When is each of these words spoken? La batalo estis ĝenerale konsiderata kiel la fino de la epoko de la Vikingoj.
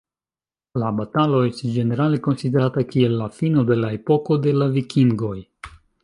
La 0.83 0.87
batalo 0.99 1.41
estis 1.49 1.75
ĝenerale 1.75 2.19
konsiderata 2.27 2.83
kiel 2.93 3.13
la 3.19 3.27
fino 3.41 3.65
de 3.73 3.77
la 3.83 3.91
epoko 4.01 4.39
de 4.47 4.55
la 4.63 4.69
Vikingoj. 4.79 5.35